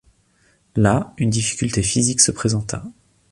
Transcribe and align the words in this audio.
Là, 0.75 1.13
une 1.19 1.29
difficulté 1.29 1.83
physique 1.83 2.21
se 2.21 2.31
présenta. 2.31 2.83